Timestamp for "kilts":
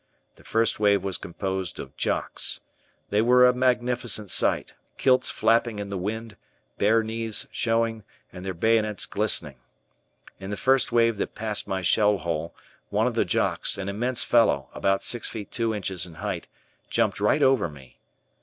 4.97-5.29